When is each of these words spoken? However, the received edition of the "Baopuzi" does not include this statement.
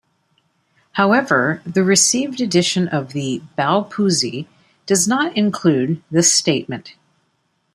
However, 0.93 1.61
the 1.63 1.83
received 1.83 2.41
edition 2.41 2.87
of 2.87 3.13
the 3.13 3.43
"Baopuzi" 3.55 4.47
does 4.87 5.07
not 5.07 5.37
include 5.37 6.01
this 6.09 6.33
statement. 6.33 6.95